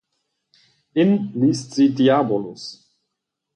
[0.95, 2.91] In liest sie "Diabolus".